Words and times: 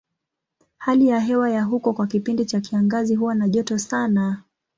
Hali 0.77 1.07
ya 1.07 1.19
hewa 1.19 1.49
ya 1.49 1.63
huko 1.63 1.93
kwa 1.93 2.07
kipindi 2.07 2.45
cha 2.45 2.61
kiangazi 2.61 3.15
huwa 3.15 3.35
na 3.35 3.49
joto 3.49 3.77
sana. 3.77 4.41